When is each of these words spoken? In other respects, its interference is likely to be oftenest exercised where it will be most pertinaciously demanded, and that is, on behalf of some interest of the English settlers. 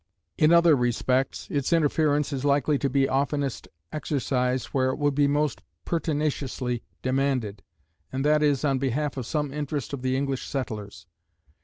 In 0.35 0.51
other 0.51 0.75
respects, 0.75 1.47
its 1.51 1.71
interference 1.71 2.33
is 2.33 2.43
likely 2.43 2.79
to 2.79 2.89
be 2.89 3.07
oftenest 3.07 3.67
exercised 3.91 4.69
where 4.69 4.89
it 4.89 4.97
will 4.97 5.11
be 5.11 5.27
most 5.27 5.61
pertinaciously 5.85 6.81
demanded, 7.03 7.61
and 8.11 8.25
that 8.25 8.41
is, 8.41 8.65
on 8.65 8.79
behalf 8.79 9.15
of 9.15 9.27
some 9.27 9.53
interest 9.53 9.93
of 9.93 10.01
the 10.01 10.17
English 10.17 10.47
settlers. 10.47 11.05